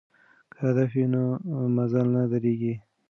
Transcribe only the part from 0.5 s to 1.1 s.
که هدف وي